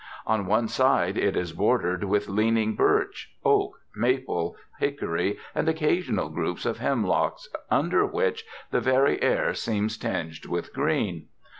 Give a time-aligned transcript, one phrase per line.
[0.25, 6.65] On one side it is bordered with leaning birch, oak, maple, hickory, and occasional groups
[6.65, 11.27] of hemlocks under which the very air seems tinged with green.